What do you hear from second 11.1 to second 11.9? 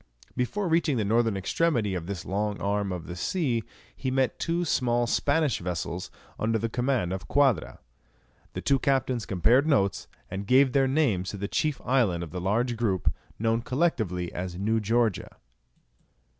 to the chief